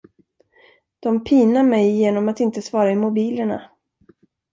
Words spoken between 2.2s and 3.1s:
att inte svara i